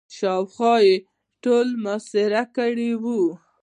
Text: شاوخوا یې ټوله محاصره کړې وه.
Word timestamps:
شاوخوا 0.17 0.75
یې 0.87 0.95
ټوله 1.43 1.73
محاصره 1.83 2.43
کړې 2.55 2.91
وه. 3.03 3.17